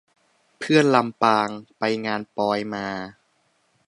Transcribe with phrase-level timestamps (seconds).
[0.59, 1.47] เพื่อน ลำปาง:
[1.77, 2.87] ไปงานปอยมา